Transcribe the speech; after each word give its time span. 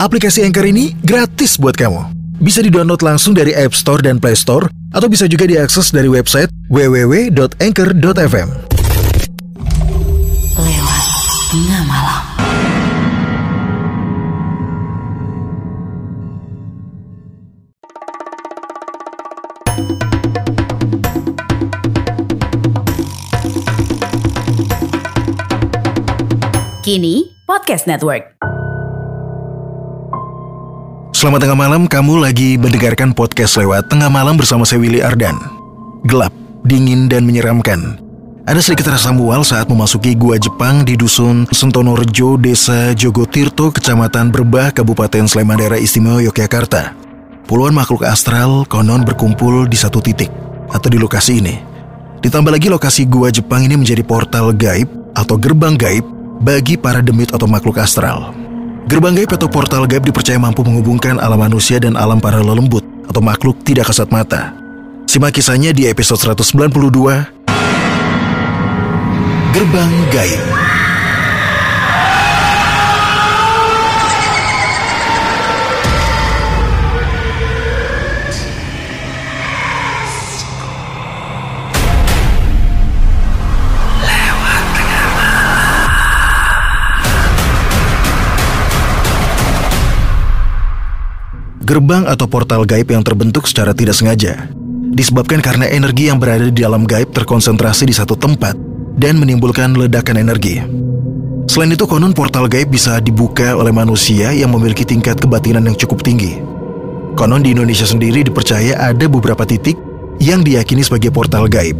aplikasi 0.00 0.40
Anchor 0.48 0.64
ini 0.64 0.96
gratis 1.04 1.60
buat 1.60 1.76
kamu. 1.76 2.16
Bisa 2.40 2.64
di-download 2.64 3.04
langsung 3.04 3.36
dari 3.36 3.52
App 3.52 3.76
Store 3.76 4.00
dan 4.00 4.16
Play 4.16 4.32
Store, 4.32 4.64
atau 4.96 5.12
bisa 5.12 5.28
juga 5.28 5.44
diakses 5.44 5.92
dari 5.92 6.08
website 6.08 6.48
www.anchor.fm. 6.72 8.48
Lewat 10.56 11.04
tengah. 11.52 12.16
Kini 26.80 27.30
Podcast 27.44 27.86
Network. 27.86 28.49
Selamat 31.20 31.44
tengah 31.44 31.68
malam, 31.68 31.84
kamu 31.84 32.24
lagi 32.24 32.56
mendengarkan 32.56 33.12
podcast 33.12 33.60
lewat 33.60 33.92
tengah 33.92 34.08
malam 34.08 34.40
bersama 34.40 34.64
saya 34.64 34.80
Willy 34.80 35.04
Ardan. 35.04 35.36
Gelap, 36.08 36.32
dingin, 36.64 37.12
dan 37.12 37.28
menyeramkan. 37.28 38.00
Ada 38.48 38.64
sedikit 38.64 38.88
rasa 38.88 39.12
mual 39.12 39.44
saat 39.44 39.68
memasuki 39.68 40.16
gua 40.16 40.40
Jepang 40.40 40.80
di 40.80 40.96
dusun 40.96 41.44
Sentono 41.52 41.92
Rejo, 41.92 42.40
Desa 42.40 42.96
Jogotirto, 42.96 43.68
Kecamatan 43.68 44.32
Berbah, 44.32 44.72
Kabupaten 44.72 45.28
Sleman 45.28 45.60
Daerah 45.60 45.76
Istimewa 45.76 46.24
Yogyakarta. 46.24 46.96
Puluhan 47.44 47.76
makhluk 47.76 48.00
astral 48.08 48.64
konon 48.64 49.04
berkumpul 49.04 49.68
di 49.68 49.76
satu 49.76 50.00
titik 50.00 50.32
atau 50.72 50.88
di 50.88 50.96
lokasi 50.96 51.36
ini. 51.36 51.60
Ditambah 52.24 52.48
lagi 52.48 52.72
lokasi 52.72 53.04
gua 53.04 53.28
Jepang 53.28 53.68
ini 53.68 53.76
menjadi 53.76 54.00
portal 54.00 54.56
gaib 54.56 54.88
atau 55.12 55.36
gerbang 55.36 55.76
gaib 55.76 56.08
bagi 56.40 56.80
para 56.80 57.04
demit 57.04 57.28
atau 57.28 57.44
makhluk 57.44 57.76
astral. 57.76 58.39
Gerbang 58.90 59.14
gaib 59.14 59.30
atau 59.30 59.46
portal 59.46 59.86
gaib 59.86 60.02
dipercaya 60.02 60.34
mampu 60.34 60.66
menghubungkan 60.66 61.22
alam 61.22 61.38
manusia 61.38 61.78
dan 61.78 61.94
alam 61.94 62.18
para 62.18 62.42
lelembut 62.42 62.82
atau 63.06 63.22
makhluk 63.22 63.62
tidak 63.62 63.86
kasat 63.86 64.10
mata. 64.10 64.50
Simak 65.06 65.30
kisahnya 65.30 65.70
di 65.70 65.86
episode 65.86 66.18
192 66.18 66.74
Gerbang 69.54 69.94
Gaib. 70.10 70.42
Gerbang 91.70 92.02
atau 92.10 92.26
portal 92.26 92.66
gaib 92.66 92.90
yang 92.90 93.06
terbentuk 93.06 93.46
secara 93.46 93.70
tidak 93.70 93.94
sengaja 93.94 94.50
disebabkan 94.90 95.38
karena 95.38 95.70
energi 95.70 96.10
yang 96.10 96.18
berada 96.18 96.50
di 96.50 96.60
dalam 96.66 96.82
gaib 96.82 97.14
terkonsentrasi 97.14 97.86
di 97.86 97.94
satu 97.94 98.18
tempat 98.18 98.58
dan 98.98 99.16
menimbulkan 99.16 99.78
ledakan 99.78 100.18
energi. 100.18 100.58
Selain 101.46 101.70
itu, 101.70 101.86
konon 101.86 102.14
portal 102.14 102.46
gaib 102.50 102.70
bisa 102.70 102.98
dibuka 102.98 103.54
oleh 103.54 103.70
manusia 103.70 104.34
yang 104.34 104.50
memiliki 104.54 104.82
tingkat 104.82 105.18
kebatinan 105.18 105.66
yang 105.66 105.78
cukup 105.78 106.02
tinggi. 106.02 106.38
Konon 107.14 107.42
di 107.42 107.54
Indonesia 107.54 107.86
sendiri 107.86 108.22
dipercaya 108.22 108.78
ada 108.78 109.06
beberapa 109.10 109.42
titik 109.42 109.74
yang 110.22 110.46
diyakini 110.46 110.82
sebagai 110.82 111.10
portal 111.10 111.46
gaib. 111.50 111.74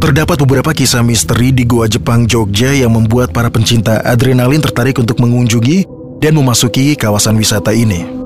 Terdapat 0.00 0.36
beberapa 0.44 0.76
kisah 0.76 1.00
misteri 1.00 1.48
di 1.48 1.64
Gua 1.64 1.88
Jepang 1.88 2.28
Jogja 2.28 2.76
yang 2.76 2.92
membuat 2.92 3.32
para 3.32 3.48
pencinta 3.48 4.04
adrenalin 4.04 4.60
tertarik 4.60 5.00
untuk 5.00 5.16
mengunjungi 5.20 5.88
dan 6.20 6.36
memasuki 6.36 6.92
kawasan 6.96 7.36
wisata 7.40 7.72
ini. 7.72 8.23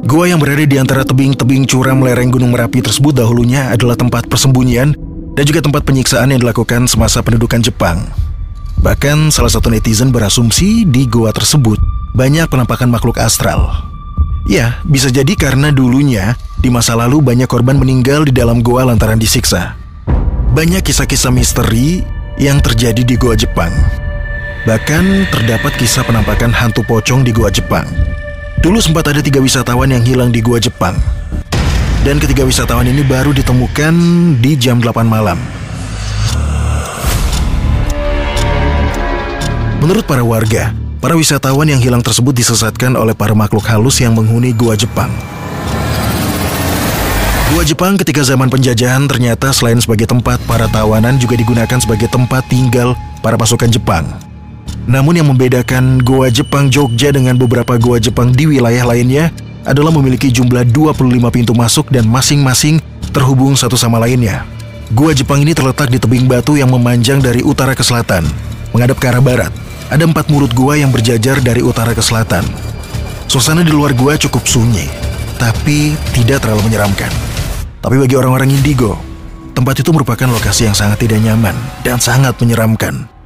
Gua 0.00 0.24
yang 0.24 0.40
berada 0.40 0.64
di 0.64 0.80
antara 0.80 1.04
tebing-tebing 1.04 1.68
curam 1.68 2.00
lereng 2.00 2.32
Gunung 2.32 2.56
Merapi 2.56 2.80
tersebut 2.80 3.12
dahulunya 3.12 3.68
adalah 3.68 3.92
tempat 3.92 4.24
persembunyian 4.32 4.96
dan 5.36 5.44
juga 5.44 5.60
tempat 5.60 5.84
penyiksaan 5.84 6.32
yang 6.32 6.40
dilakukan 6.40 6.88
semasa 6.88 7.20
pendudukan 7.20 7.60
Jepang. 7.60 8.08
Bahkan 8.80 9.28
salah 9.28 9.52
satu 9.52 9.68
netizen 9.68 10.08
berasumsi 10.08 10.88
di 10.88 11.04
gua 11.04 11.36
tersebut 11.36 11.76
banyak 12.16 12.48
penampakan 12.48 12.88
makhluk 12.88 13.20
astral. 13.20 13.92
Ya, 14.48 14.80
bisa 14.88 15.12
jadi 15.12 15.36
karena 15.36 15.68
dulunya 15.68 16.32
di 16.64 16.72
masa 16.72 16.96
lalu 16.96 17.20
banyak 17.20 17.44
korban 17.44 17.76
meninggal 17.76 18.24
di 18.24 18.32
dalam 18.32 18.64
gua 18.64 18.88
lantaran 18.88 19.20
disiksa. 19.20 19.76
Banyak 20.56 20.80
kisah-kisah 20.80 21.28
misteri 21.28 22.00
yang 22.40 22.64
terjadi 22.64 23.04
di 23.04 23.20
gua 23.20 23.36
Jepang. 23.36 23.70
Bahkan 24.64 25.28
terdapat 25.28 25.76
kisah 25.76 26.08
penampakan 26.08 26.56
hantu 26.56 26.80
pocong 26.88 27.20
di 27.20 27.36
gua 27.36 27.52
Jepang. 27.52 28.09
Dulu 28.60 28.76
sempat 28.76 29.08
ada 29.08 29.24
tiga 29.24 29.40
wisatawan 29.40 29.88
yang 29.88 30.04
hilang 30.04 30.28
di 30.28 30.44
gua 30.44 30.60
Jepang. 30.60 30.92
Dan 32.04 32.20
ketiga 32.20 32.44
wisatawan 32.44 32.84
ini 32.84 33.00
baru 33.00 33.32
ditemukan 33.32 33.94
di 34.36 34.52
jam 34.52 34.84
8 34.84 35.00
malam. 35.08 35.40
Menurut 39.80 40.04
para 40.04 40.20
warga, 40.20 40.76
para 41.00 41.16
wisatawan 41.16 41.72
yang 41.72 41.80
hilang 41.80 42.04
tersebut 42.04 42.36
disesatkan 42.36 43.00
oleh 43.00 43.16
para 43.16 43.32
makhluk 43.32 43.64
halus 43.64 43.96
yang 43.96 44.12
menghuni 44.12 44.52
gua 44.52 44.76
Jepang. 44.76 45.08
Gua 47.56 47.64
Jepang 47.64 47.96
ketika 47.96 48.20
zaman 48.20 48.52
penjajahan 48.52 49.08
ternyata 49.08 49.56
selain 49.56 49.80
sebagai 49.80 50.04
tempat 50.04 50.36
para 50.44 50.68
tawanan 50.68 51.16
juga 51.16 51.32
digunakan 51.32 51.80
sebagai 51.80 52.12
tempat 52.12 52.44
tinggal 52.52 52.92
para 53.24 53.40
pasukan 53.40 53.72
Jepang. 53.72 54.29
Namun 54.88 55.20
yang 55.20 55.28
membedakan 55.28 56.00
Goa 56.00 56.32
Jepang 56.32 56.72
Jogja 56.72 57.12
dengan 57.12 57.36
beberapa 57.36 57.76
Goa 57.76 58.00
Jepang 58.00 58.32
di 58.32 58.48
wilayah 58.48 58.88
lainnya 58.88 59.28
adalah 59.68 59.92
memiliki 59.92 60.32
jumlah 60.32 60.64
25 60.72 61.20
pintu 61.28 61.52
masuk 61.52 61.92
dan 61.92 62.08
masing-masing 62.08 62.80
terhubung 63.12 63.52
satu 63.58 63.76
sama 63.76 64.00
lainnya. 64.00 64.46
Gua 64.90 65.14
Jepang 65.14 65.38
ini 65.44 65.52
terletak 65.54 65.92
di 65.92 66.00
tebing 66.00 66.26
batu 66.26 66.56
yang 66.56 66.72
memanjang 66.72 67.20
dari 67.22 67.44
utara 67.44 67.76
ke 67.76 67.84
selatan, 67.84 68.24
menghadap 68.72 68.96
ke 68.98 69.06
arah 69.06 69.22
barat. 69.22 69.52
Ada 69.90 70.06
empat 70.06 70.30
mulut 70.30 70.50
gua 70.54 70.78
yang 70.78 70.90
berjajar 70.90 71.38
dari 71.42 71.60
utara 71.62 71.94
ke 71.94 72.02
selatan. 72.02 72.42
Suasana 73.30 73.62
di 73.62 73.70
luar 73.70 73.94
gua 73.94 74.18
cukup 74.18 74.42
sunyi, 74.48 74.90
tapi 75.38 75.94
tidak 76.10 76.42
terlalu 76.42 76.66
menyeramkan. 76.66 77.10
Tapi 77.78 77.96
bagi 78.02 78.18
orang-orang 78.18 78.50
indigo, 78.50 78.98
tempat 79.54 79.78
itu 79.78 79.94
merupakan 79.94 80.26
lokasi 80.26 80.66
yang 80.66 80.74
sangat 80.74 81.06
tidak 81.06 81.22
nyaman 81.22 81.54
dan 81.86 82.02
sangat 82.02 82.34
menyeramkan. 82.42 83.19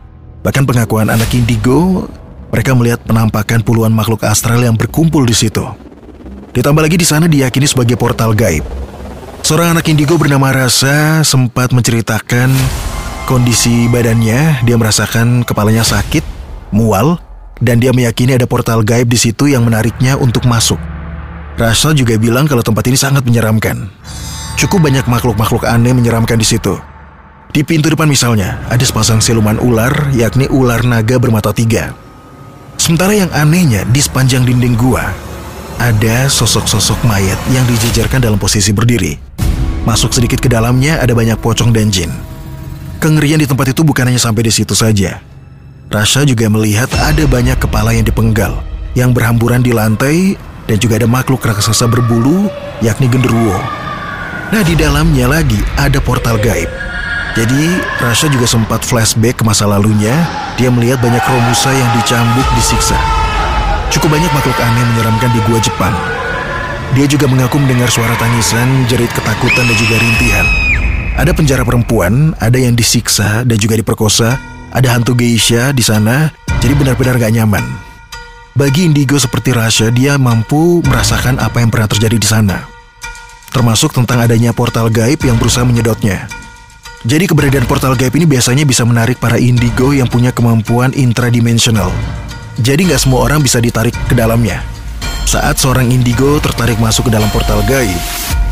Bahkan 0.44 0.68
pengakuan 0.68 1.08
anak 1.08 1.32
indigo, 1.32 2.04
mereka 2.52 2.76
melihat 2.76 3.00
penampakan 3.00 3.64
puluhan 3.64 3.88
makhluk 3.88 4.20
astral 4.28 4.60
yang 4.60 4.76
berkumpul 4.76 5.24
di 5.24 5.32
situ. 5.32 5.64
Ditambah 6.52 6.84
lagi 6.84 7.00
di 7.00 7.06
sana 7.08 7.24
diyakini 7.24 7.64
sebagai 7.64 7.96
portal 7.96 8.36
gaib. 8.36 8.60
Seorang 9.40 9.72
anak 9.72 9.88
indigo 9.88 10.20
bernama 10.20 10.52
Rasa 10.52 11.24
sempat 11.24 11.72
menceritakan 11.72 12.52
kondisi 13.24 13.88
badannya. 13.88 14.60
Dia 14.68 14.76
merasakan 14.76 15.48
kepalanya 15.48 15.80
sakit, 15.80 16.22
mual, 16.76 17.16
dan 17.64 17.80
dia 17.80 17.96
meyakini 17.96 18.36
ada 18.36 18.44
portal 18.44 18.84
gaib 18.84 19.08
di 19.08 19.16
situ 19.16 19.48
yang 19.48 19.64
menariknya 19.64 20.20
untuk 20.20 20.44
masuk. 20.44 20.78
Rasa 21.56 21.96
juga 21.96 22.20
bilang 22.20 22.44
kalau 22.44 22.60
tempat 22.60 22.84
ini 22.84 23.00
sangat 23.00 23.24
menyeramkan. 23.24 23.88
Cukup 24.60 24.84
banyak 24.84 25.08
makhluk-makhluk 25.08 25.64
aneh 25.64 25.96
menyeramkan 25.96 26.36
di 26.36 26.44
situ. 26.44 26.76
Di 27.54 27.62
pintu 27.62 27.86
depan 27.86 28.10
misalnya, 28.10 28.58
ada 28.66 28.82
sepasang 28.82 29.22
siluman 29.22 29.54
ular, 29.62 30.10
yakni 30.10 30.50
ular 30.50 30.82
naga 30.82 31.22
bermata 31.22 31.54
tiga. 31.54 31.94
Sementara 32.74 33.14
yang 33.14 33.30
anehnya, 33.30 33.86
di 33.94 34.02
sepanjang 34.02 34.42
dinding 34.42 34.74
gua, 34.74 35.14
ada 35.78 36.26
sosok-sosok 36.26 37.06
mayat 37.06 37.38
yang 37.54 37.62
dijejarkan 37.70 38.18
dalam 38.18 38.42
posisi 38.42 38.74
berdiri. 38.74 39.14
Masuk 39.86 40.10
sedikit 40.10 40.42
ke 40.42 40.50
dalamnya, 40.50 40.98
ada 40.98 41.14
banyak 41.14 41.38
pocong 41.38 41.70
dan 41.70 41.94
jin. 41.94 42.10
Kengerian 42.98 43.38
di 43.38 43.46
tempat 43.46 43.70
itu 43.70 43.86
bukan 43.86 44.10
hanya 44.10 44.18
sampai 44.18 44.42
di 44.42 44.50
situ 44.50 44.74
saja. 44.74 45.22
Rasha 45.94 46.26
juga 46.26 46.50
melihat 46.50 46.90
ada 47.06 47.22
banyak 47.22 47.62
kepala 47.62 47.94
yang 47.94 48.02
dipenggal, 48.02 48.66
yang 48.98 49.14
berhamburan 49.14 49.62
di 49.62 49.70
lantai, 49.70 50.34
dan 50.66 50.82
juga 50.82 50.98
ada 50.98 51.06
makhluk 51.06 51.38
raksasa 51.38 51.86
berbulu, 51.86 52.50
yakni 52.82 53.06
genderuwo. 53.06 53.62
Nah, 54.50 54.62
di 54.66 54.74
dalamnya 54.74 55.30
lagi 55.30 55.62
ada 55.78 56.02
portal 56.02 56.34
gaib 56.42 56.83
jadi, 57.34 57.82
Rasha 57.98 58.30
juga 58.30 58.46
sempat 58.46 58.86
flashback 58.86 59.42
ke 59.42 59.44
masa 59.44 59.66
lalunya. 59.66 60.14
Dia 60.54 60.70
melihat 60.70 61.02
banyak 61.02 61.18
Romusa 61.18 61.74
yang 61.74 61.90
dicambuk, 61.98 62.46
disiksa. 62.54 62.94
Cukup 63.90 64.14
banyak 64.14 64.30
makhluk 64.30 64.54
aneh 64.54 64.84
menyeramkan 64.94 65.34
di 65.34 65.42
gua 65.42 65.58
Jepang. 65.58 65.94
Dia 66.94 67.10
juga 67.10 67.26
mengaku 67.26 67.58
mendengar 67.58 67.90
suara 67.90 68.14
tangisan, 68.22 68.86
jerit 68.86 69.10
ketakutan 69.10 69.66
dan 69.66 69.74
juga 69.74 69.98
rintihan. 69.98 70.46
Ada 71.18 71.34
penjara 71.34 71.66
perempuan, 71.66 72.38
ada 72.38 72.54
yang 72.54 72.78
disiksa 72.78 73.42
dan 73.42 73.58
juga 73.58 73.82
diperkosa, 73.82 74.38
ada 74.70 74.94
hantu 74.94 75.18
geisha 75.18 75.74
di 75.74 75.82
sana, 75.82 76.30
jadi 76.62 76.78
benar-benar 76.78 77.18
gak 77.18 77.34
nyaman. 77.34 77.66
Bagi 78.54 78.86
indigo 78.86 79.18
seperti 79.18 79.50
Rasha, 79.50 79.90
dia 79.90 80.14
mampu 80.22 80.86
merasakan 80.86 81.42
apa 81.42 81.58
yang 81.58 81.74
pernah 81.74 81.90
terjadi 81.90 82.14
di 82.14 82.28
sana. 82.30 82.62
Termasuk 83.50 83.90
tentang 83.90 84.22
adanya 84.22 84.54
portal 84.54 84.86
gaib 84.86 85.18
yang 85.26 85.34
berusaha 85.34 85.66
menyedotnya. 85.66 86.43
Jadi 87.04 87.28
keberadaan 87.28 87.68
portal 87.68 87.92
gaib 88.00 88.16
ini 88.16 88.24
biasanya 88.24 88.64
bisa 88.64 88.80
menarik 88.80 89.20
para 89.20 89.36
indigo 89.36 89.92
yang 89.92 90.08
punya 90.08 90.32
kemampuan 90.32 90.88
intradimensional. 90.96 91.92
Jadi 92.64 92.88
nggak 92.88 92.96
semua 92.96 93.28
orang 93.28 93.44
bisa 93.44 93.60
ditarik 93.60 93.92
ke 94.08 94.16
dalamnya. 94.16 94.64
Saat 95.28 95.60
seorang 95.60 95.92
indigo 95.92 96.40
tertarik 96.40 96.80
masuk 96.80 97.12
ke 97.12 97.12
dalam 97.12 97.28
portal 97.28 97.60
gaib, 97.68 98.00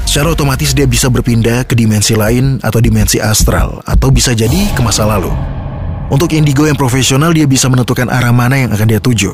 secara 0.04 0.36
otomatis 0.36 0.76
dia 0.76 0.84
bisa 0.84 1.08
berpindah 1.08 1.64
ke 1.64 1.72
dimensi 1.72 2.12
lain 2.12 2.60
atau 2.60 2.76
dimensi 2.76 3.16
astral, 3.24 3.80
atau 3.88 4.12
bisa 4.12 4.36
jadi 4.36 4.68
ke 4.76 4.80
masa 4.84 5.08
lalu. 5.08 5.32
Untuk 6.12 6.36
indigo 6.36 6.68
yang 6.68 6.76
profesional, 6.76 7.32
dia 7.32 7.48
bisa 7.48 7.72
menentukan 7.72 8.12
arah 8.12 8.36
mana 8.36 8.60
yang 8.60 8.68
akan 8.68 8.84
dia 8.84 9.00
tuju. 9.00 9.32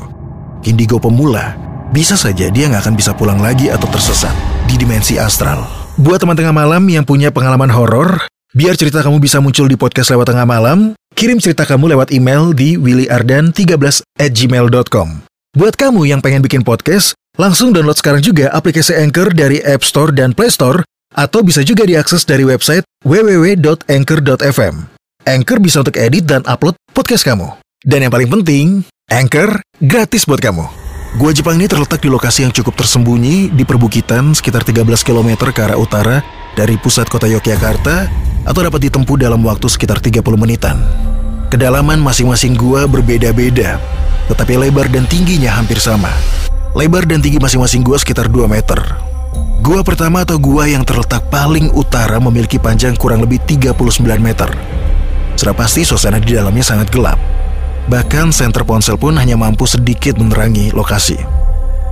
Indigo 0.63 0.95
pemula, 0.95 1.59
bisa 1.91 2.15
saja 2.15 2.47
dia 2.47 2.71
nggak 2.71 2.87
akan 2.87 2.95
bisa 2.95 3.11
pulang 3.11 3.43
lagi 3.43 3.67
atau 3.67 3.89
tersesat 3.91 4.31
di 4.63 4.79
dimensi 4.79 5.19
astral. 5.19 5.67
Buat 5.99 6.23
teman 6.23 6.39
tengah 6.39 6.55
malam 6.55 6.87
yang 6.87 7.03
punya 7.03 7.35
pengalaman 7.35 7.67
horor, 7.67 8.28
biar 8.53 8.73
cerita 8.73 9.05
kamu 9.05 9.21
bisa 9.21 9.37
muncul 9.37 9.69
di 9.69 9.77
podcast 9.77 10.09
lewat 10.09 10.33
tengah 10.33 10.47
malam, 10.47 10.97
kirim 11.13 11.37
cerita 11.37 11.65
kamu 11.69 11.93
lewat 11.93 12.09
email 12.09 12.49
di 12.53 12.79
willyardan13 12.79 14.01
at 14.17 14.31
gmail.com. 14.33 15.07
Buat 15.57 15.75
kamu 15.77 16.09
yang 16.09 16.21
pengen 16.21 16.41
bikin 16.45 16.61
podcast, 16.65 17.17
langsung 17.37 17.73
download 17.73 17.97
sekarang 17.97 18.21
juga 18.21 18.49
aplikasi 18.53 18.93
Anchor 18.97 19.33
dari 19.33 19.61
App 19.65 19.85
Store 19.85 20.13
dan 20.13 20.33
Play 20.33 20.49
Store, 20.53 20.81
atau 21.13 21.41
bisa 21.41 21.65
juga 21.65 21.89
diakses 21.89 22.21
dari 22.25 22.45
website 22.45 22.85
www.anchor.fm. 23.05 24.75
Anchor 25.25 25.57
bisa 25.61 25.81
untuk 25.81 25.97
edit 25.97 26.25
dan 26.29 26.45
upload 26.45 26.77
podcast 26.93 27.25
kamu. 27.25 27.49
Dan 27.81 28.05
yang 28.05 28.13
paling 28.13 28.29
penting, 28.29 28.65
Anchor 29.09 29.61
gratis 29.81 30.25
buat 30.29 30.41
kamu. 30.41 30.65
Gua 31.17 31.33
Jepang 31.33 31.57
ini 31.57 31.65
terletak 31.65 32.05
di 32.05 32.09
lokasi 32.13 32.45
yang 32.45 32.53
cukup 32.53 32.77
tersembunyi 32.77 33.49
di 33.49 33.65
perbukitan 33.65 34.37
sekitar 34.37 34.61
13 34.61 34.85
km 35.01 35.49
ke 35.49 35.61
arah 35.65 35.79
utara 35.81 36.21
dari 36.53 36.79
pusat 36.79 37.05
kota 37.09 37.29
Yogyakarta 37.29 38.09
atau 38.45 38.61
dapat 38.63 38.89
ditempuh 38.89 39.17
dalam 39.19 39.41
waktu 39.45 39.67
sekitar 39.69 40.01
30 40.01 40.23
menitan. 40.39 40.79
Kedalaman 41.49 41.97
masing-masing 41.97 42.53
gua 42.53 42.85
berbeda-beda, 42.85 43.81
tetapi 44.29 44.53
lebar 44.57 44.85
dan 44.93 45.09
tingginya 45.09 45.49
hampir 45.53 45.81
sama. 45.81 46.13
Lebar 46.77 47.09
dan 47.09 47.21
tinggi 47.21 47.41
masing-masing 47.41 47.81
gua 47.81 47.97
sekitar 47.97 48.29
2 48.29 48.45
meter. 48.45 48.77
Gua 49.65 49.81
pertama 49.81 50.21
atau 50.21 50.37
gua 50.37 50.69
yang 50.69 50.85
terletak 50.85 51.25
paling 51.33 51.73
utara 51.73 52.21
memiliki 52.21 52.61
panjang 52.61 52.93
kurang 52.93 53.25
lebih 53.25 53.41
39 53.43 54.21
meter. 54.21 54.49
Sudah 55.33 55.55
pasti 55.57 55.81
suasana 55.81 56.21
di 56.21 56.37
dalamnya 56.37 56.61
sangat 56.61 56.93
gelap. 56.93 57.17
Bahkan 57.89 58.29
senter 58.29 58.61
ponsel 58.61 59.01
pun 59.01 59.17
hanya 59.17 59.33
mampu 59.33 59.65
sedikit 59.65 60.21
menerangi 60.21 60.69
lokasi. 60.69 61.17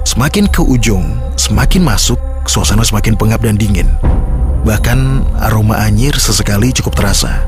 Semakin 0.06 0.46
ke 0.46 0.62
ujung, 0.62 1.18
semakin 1.34 1.82
masuk, 1.82 2.22
suasana 2.46 2.86
semakin 2.86 3.18
pengap 3.18 3.42
dan 3.42 3.58
dingin. 3.58 3.90
Bahkan 4.68 5.00
aroma 5.48 5.80
anyir 5.80 6.12
sesekali 6.20 6.76
cukup 6.76 6.92
terasa. 7.00 7.40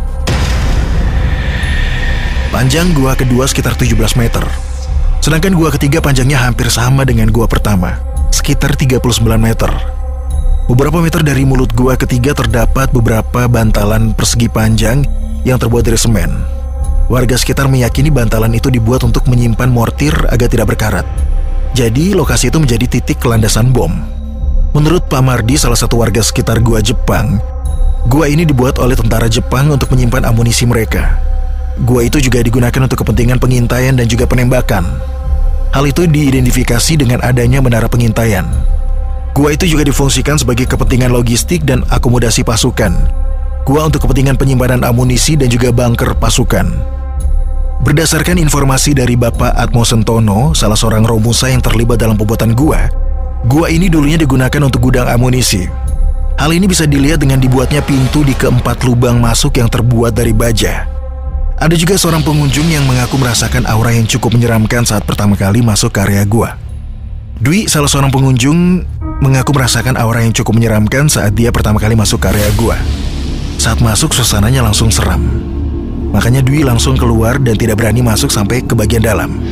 Panjang 2.48 2.96
gua 2.96 3.12
kedua 3.20 3.44
sekitar 3.44 3.76
17 3.76 4.16
meter. 4.16 4.40
Sedangkan 5.20 5.52
gua 5.52 5.68
ketiga 5.76 6.00
panjangnya 6.00 6.40
hampir 6.40 6.72
sama 6.72 7.04
dengan 7.04 7.28
gua 7.28 7.44
pertama, 7.44 8.00
sekitar 8.32 8.80
39 8.80 9.36
meter. 9.36 9.68
Beberapa 10.72 11.04
meter 11.04 11.20
dari 11.20 11.44
mulut 11.44 11.76
gua 11.76 12.00
ketiga 12.00 12.32
terdapat 12.32 12.88
beberapa 12.96 13.52
bantalan 13.52 14.16
persegi 14.16 14.48
panjang 14.48 15.04
yang 15.44 15.60
terbuat 15.60 15.84
dari 15.84 16.00
semen. 16.00 16.32
Warga 17.12 17.36
sekitar 17.36 17.68
meyakini 17.68 18.16
bantalan 18.16 18.56
itu 18.56 18.72
dibuat 18.72 19.04
untuk 19.04 19.28
menyimpan 19.28 19.68
mortir 19.68 20.16
agar 20.32 20.48
tidak 20.48 20.72
berkarat. 20.72 21.04
Jadi 21.76 22.16
lokasi 22.16 22.48
itu 22.48 22.64
menjadi 22.64 22.88
titik 22.88 23.20
kelandasan 23.20 23.76
bom. 23.76 24.19
Menurut 24.70 25.10
Pak 25.10 25.26
Mardi, 25.26 25.58
salah 25.58 25.78
satu 25.78 25.98
warga 25.98 26.22
sekitar 26.22 26.62
gua 26.62 26.78
Jepang, 26.78 27.42
gua 28.06 28.30
ini 28.30 28.46
dibuat 28.46 28.78
oleh 28.78 28.94
tentara 28.94 29.26
Jepang 29.26 29.66
untuk 29.74 29.90
menyimpan 29.90 30.30
amunisi 30.30 30.70
mereka. 30.70 31.18
Gua 31.82 32.06
itu 32.06 32.22
juga 32.22 32.46
digunakan 32.46 32.86
untuk 32.86 33.02
kepentingan 33.02 33.42
pengintaian 33.42 33.98
dan 33.98 34.06
juga 34.06 34.30
penembakan. 34.30 34.86
Hal 35.74 35.90
itu 35.90 36.06
diidentifikasi 36.06 37.02
dengan 37.02 37.18
adanya 37.26 37.66
menara 37.66 37.90
pengintaian. 37.90 38.46
Gua 39.34 39.58
itu 39.58 39.66
juga 39.66 39.90
difungsikan 39.90 40.38
sebagai 40.38 40.70
kepentingan 40.70 41.10
logistik 41.10 41.66
dan 41.66 41.82
akomodasi 41.90 42.46
pasukan. 42.46 42.94
Gua 43.66 43.90
untuk 43.90 44.06
kepentingan 44.06 44.38
penyimpanan 44.38 44.86
amunisi 44.86 45.34
dan 45.34 45.50
juga 45.50 45.74
bunker 45.74 46.14
pasukan. 46.14 46.70
Berdasarkan 47.82 48.38
informasi 48.38 48.94
dari 48.94 49.18
Bapak 49.18 49.50
Atmo 49.56 49.82
Sentono, 49.82 50.54
salah 50.54 50.78
seorang 50.78 51.02
Romusa 51.10 51.50
yang 51.50 51.64
terlibat 51.64 51.98
dalam 51.98 52.20
pembuatan 52.20 52.54
gua, 52.54 53.09
gua 53.48 53.72
ini 53.72 53.88
dulunya 53.88 54.20
digunakan 54.20 54.60
untuk 54.66 54.90
gudang 54.90 55.08
amunisi. 55.08 55.70
Hal 56.40 56.56
ini 56.56 56.72
bisa 56.72 56.88
dilihat 56.88 57.20
dengan 57.20 57.40
dibuatnya 57.40 57.84
pintu 57.84 58.24
di 58.24 58.32
keempat 58.32 58.88
lubang 58.88 59.20
masuk 59.20 59.60
yang 59.60 59.68
terbuat 59.68 60.16
dari 60.16 60.32
baja. 60.32 60.88
Ada 61.60 61.76
juga 61.76 62.00
seorang 62.00 62.24
pengunjung 62.24 62.72
yang 62.72 62.88
mengaku 62.88 63.20
merasakan 63.20 63.68
aura 63.68 63.92
yang 63.92 64.08
cukup 64.08 64.32
menyeramkan 64.32 64.88
saat 64.88 65.04
pertama 65.04 65.36
kali 65.36 65.60
masuk 65.60 65.92
ke 65.92 66.00
area 66.08 66.24
gua. 66.24 66.56
Dwi, 67.40 67.68
salah 67.68 67.92
seorang 67.92 68.12
pengunjung, 68.12 68.84
mengaku 69.20 69.52
merasakan 69.52 70.00
aura 70.00 70.24
yang 70.24 70.32
cukup 70.32 70.56
menyeramkan 70.56 71.12
saat 71.12 71.36
dia 71.36 71.52
pertama 71.52 71.80
kali 71.80 72.00
masuk 72.00 72.24
ke 72.24 72.32
area 72.32 72.48
gua. 72.56 72.80
Saat 73.60 73.84
masuk, 73.84 74.16
suasananya 74.16 74.64
langsung 74.64 74.88
seram. 74.88 75.20
Makanya 76.16 76.40
Dwi 76.40 76.64
langsung 76.64 76.96
keluar 76.96 77.36
dan 77.44 77.60
tidak 77.60 77.84
berani 77.84 78.00
masuk 78.00 78.32
sampai 78.32 78.64
ke 78.64 78.72
bagian 78.72 79.04
dalam. 79.04 79.44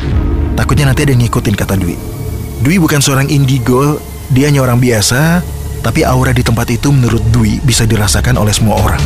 Takutnya 0.56 0.88
nanti 0.88 1.04
ada 1.04 1.12
yang 1.12 1.28
ngikutin 1.28 1.56
kata 1.60 1.76
Dwi. 1.76 2.17
Dwi 2.58 2.82
bukan 2.82 2.98
seorang 2.98 3.30
indigo, 3.30 4.02
dia 4.34 4.50
hanya 4.50 4.66
orang 4.66 4.82
biasa, 4.82 5.46
tapi 5.86 6.02
aura 6.02 6.34
di 6.34 6.42
tempat 6.42 6.68
itu 6.74 6.90
menurut 6.90 7.22
Dwi 7.30 7.62
bisa 7.62 7.86
dirasakan 7.86 8.36
oleh 8.36 8.52
semua 8.52 8.82
orang. 8.82 9.02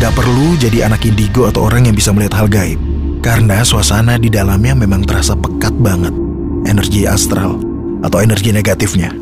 Gak 0.00 0.12
perlu 0.16 0.56
jadi 0.56 0.88
anak 0.88 1.04
indigo 1.08 1.48
atau 1.48 1.68
orang 1.68 1.88
yang 1.88 1.96
bisa 1.96 2.12
melihat 2.12 2.40
hal 2.40 2.48
gaib. 2.48 2.80
Karena 3.24 3.64
suasana 3.64 4.20
di 4.20 4.28
dalamnya 4.28 4.76
memang 4.76 5.04
terasa 5.04 5.32
pekat 5.36 5.72
banget. 5.80 6.12
Energi 6.68 7.08
astral 7.08 7.60
atau 8.04 8.18
energi 8.20 8.52
negatifnya. 8.52 9.12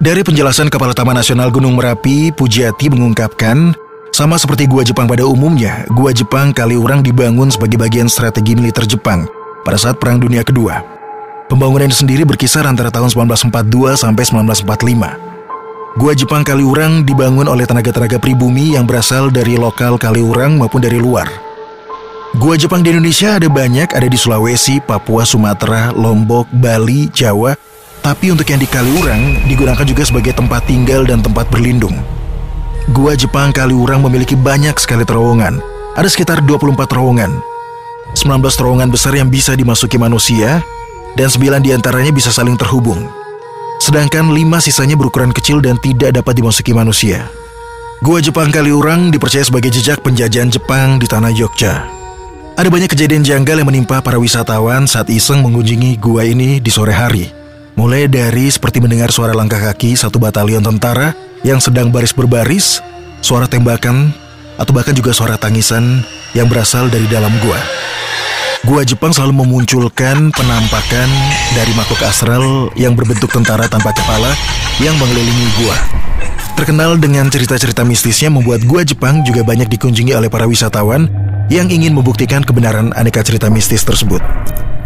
Dari 0.00 0.24
penjelasan 0.24 0.72
Kepala 0.72 0.96
Taman 0.96 1.20
Nasional 1.20 1.52
Gunung 1.52 1.76
Merapi, 1.76 2.32
Pujiati 2.32 2.88
mengungkapkan 2.88 3.76
sama 4.10 4.40
seperti 4.40 4.64
gua 4.64 4.80
Jepang 4.80 5.04
pada 5.04 5.28
umumnya, 5.28 5.84
gua 5.92 6.12
Jepang 6.12 6.56
Kaliurang 6.56 7.04
dibangun 7.04 7.52
sebagai 7.52 7.76
bagian 7.76 8.08
strategi 8.08 8.56
militer 8.56 8.88
Jepang 8.88 9.28
pada 9.62 9.76
saat 9.76 10.00
Perang 10.00 10.16
Dunia 10.16 10.40
Kedua. 10.40 10.99
Pembangunan 11.50 11.90
sendiri 11.90 12.22
berkisar 12.22 12.62
antara 12.62 12.94
tahun 12.94 13.10
1942 13.10 13.98
sampai 13.98 14.22
1945. 14.22 15.98
Gua 15.98 16.14
Jepang 16.14 16.46
Kaliurang 16.46 17.02
dibangun 17.02 17.50
oleh 17.50 17.66
tenaga-tenaga 17.66 18.22
pribumi 18.22 18.78
yang 18.78 18.86
berasal 18.86 19.34
dari 19.34 19.58
lokal 19.58 19.98
Kaliurang 19.98 20.62
maupun 20.62 20.78
dari 20.78 21.02
luar. 21.02 21.26
Gua 22.38 22.54
Jepang 22.54 22.86
di 22.86 22.94
Indonesia 22.94 23.34
ada 23.34 23.50
banyak, 23.50 23.90
ada 23.90 24.06
di 24.06 24.14
Sulawesi, 24.14 24.78
Papua, 24.78 25.26
Sumatera, 25.26 25.90
Lombok, 25.90 26.46
Bali, 26.54 27.10
Jawa. 27.10 27.58
Tapi 27.98 28.30
untuk 28.30 28.46
yang 28.46 28.62
di 28.62 28.70
Kaliurang 28.70 29.50
digunakan 29.50 29.82
juga 29.82 30.06
sebagai 30.06 30.30
tempat 30.30 30.70
tinggal 30.70 31.02
dan 31.02 31.18
tempat 31.18 31.50
berlindung. 31.50 31.98
Gua 32.94 33.18
Jepang 33.18 33.50
Kaliurang 33.50 34.06
memiliki 34.06 34.38
banyak 34.38 34.78
sekali 34.78 35.02
terowongan. 35.02 35.58
Ada 35.98 36.14
sekitar 36.14 36.46
24 36.46 36.86
terowongan. 36.86 37.42
19 38.14 38.38
terowongan 38.54 38.86
besar 38.94 39.18
yang 39.18 39.26
bisa 39.26 39.58
dimasuki 39.58 39.98
manusia, 39.98 40.62
dan 41.14 41.30
9 41.30 41.62
di 41.62 41.70
antaranya 41.74 42.12
bisa 42.14 42.30
saling 42.30 42.58
terhubung. 42.58 43.08
Sedangkan 43.80 44.28
5 44.28 44.36
sisanya 44.60 44.94
berukuran 44.94 45.32
kecil 45.32 45.64
dan 45.64 45.80
tidak 45.80 46.14
dapat 46.20 46.36
dimasuki 46.36 46.76
manusia. 46.76 47.26
Gua 48.00 48.20
Jepang 48.20 48.48
Kaliurang 48.48 49.12
dipercaya 49.12 49.44
sebagai 49.44 49.68
jejak 49.68 50.00
penjajahan 50.00 50.48
Jepang 50.48 50.96
di 50.96 51.04
tanah 51.04 51.32
Yogyakarta. 51.32 52.00
Ada 52.60 52.68
banyak 52.68 52.92
kejadian 52.92 53.24
janggal 53.24 53.64
yang 53.64 53.68
menimpa 53.72 54.04
para 54.04 54.20
wisatawan 54.20 54.84
saat 54.84 55.08
iseng 55.08 55.40
mengunjungi 55.40 55.96
gua 55.96 56.28
ini 56.28 56.60
di 56.60 56.68
sore 56.68 56.92
hari. 56.92 57.32
Mulai 57.72 58.04
dari 58.04 58.52
seperti 58.52 58.84
mendengar 58.84 59.08
suara 59.08 59.32
langkah 59.32 59.56
kaki 59.56 59.96
satu 59.96 60.20
batalion 60.20 60.60
tentara 60.60 61.16
yang 61.40 61.56
sedang 61.56 61.88
baris 61.88 62.12
berbaris, 62.12 62.84
suara 63.24 63.48
tembakan, 63.48 64.12
atau 64.60 64.76
bahkan 64.76 64.92
juga 64.92 65.16
suara 65.16 65.40
tangisan 65.40 66.04
yang 66.36 66.52
berasal 66.52 66.92
dari 66.92 67.08
dalam 67.08 67.32
gua. 67.40 67.56
Gua 68.60 68.84
Jepang 68.84 69.08
selalu 69.08 69.40
memunculkan 69.40 70.28
penampakan 70.36 71.08
dari 71.56 71.72
makhluk 71.72 72.04
astral 72.04 72.68
yang 72.76 72.92
berbentuk 72.92 73.32
tentara 73.32 73.64
tanpa 73.64 73.88
kepala 73.96 74.36
yang 74.84 74.92
mengelilingi 75.00 75.48
gua. 75.64 75.76
Terkenal 76.60 77.00
dengan 77.00 77.32
cerita-cerita 77.32 77.88
mistisnya 77.88 78.28
membuat 78.28 78.60
gua 78.68 78.84
Jepang 78.84 79.24
juga 79.24 79.40
banyak 79.40 79.64
dikunjungi 79.64 80.12
oleh 80.12 80.28
para 80.28 80.44
wisatawan 80.44 81.08
yang 81.48 81.72
ingin 81.72 81.96
membuktikan 81.96 82.44
kebenaran 82.44 82.92
aneka 83.00 83.24
cerita 83.24 83.48
mistis 83.48 83.80
tersebut. 83.80 84.20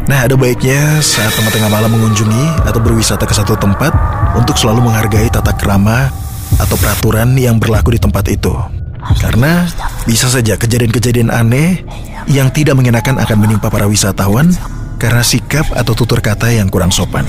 Nah, 0.06 0.22
ada 0.22 0.38
baiknya 0.38 1.02
saat 1.02 1.34
teman 1.34 1.50
tengah 1.50 1.72
malam 1.72 1.90
mengunjungi 1.98 2.62
atau 2.70 2.78
berwisata 2.78 3.26
ke 3.26 3.34
satu 3.34 3.58
tempat 3.58 3.90
untuk 4.38 4.54
selalu 4.54 4.86
menghargai 4.86 5.26
tata 5.34 5.50
krama 5.50 6.14
atau 6.62 6.78
peraturan 6.78 7.34
yang 7.34 7.58
berlaku 7.58 7.98
di 7.98 8.00
tempat 8.00 8.22
itu. 8.30 8.83
Karena 9.20 9.68
bisa 10.08 10.28
saja 10.28 10.56
kejadian-kejadian 10.56 11.28
aneh 11.32 11.84
yang 12.28 12.48
tidak 12.52 12.76
mengenakan 12.76 13.20
akan 13.20 13.36
menimpa 13.40 13.68
para 13.68 13.84
wisatawan 13.84 14.52
karena 14.96 15.20
sikap 15.20 15.68
atau 15.76 15.92
tutur 15.92 16.24
kata 16.24 16.48
yang 16.48 16.72
kurang 16.72 16.88
sopan. 16.88 17.28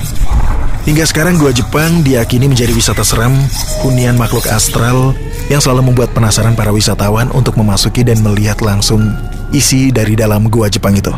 Hingga 0.86 1.02
sekarang 1.02 1.34
Gua 1.36 1.50
Jepang 1.50 2.06
diyakini 2.06 2.46
menjadi 2.46 2.70
wisata 2.70 3.02
seram 3.02 3.34
hunian 3.82 4.14
makhluk 4.14 4.46
astral 4.46 5.18
yang 5.50 5.58
selalu 5.58 5.90
membuat 5.90 6.14
penasaran 6.14 6.54
para 6.54 6.70
wisatawan 6.70 7.26
untuk 7.34 7.58
memasuki 7.58 8.06
dan 8.06 8.22
melihat 8.22 8.62
langsung 8.62 9.02
isi 9.50 9.90
dari 9.90 10.14
dalam 10.14 10.46
Gua 10.46 10.70
Jepang 10.70 10.94
itu. 10.94 11.10